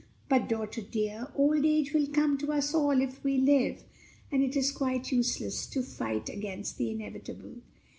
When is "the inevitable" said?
6.79-7.57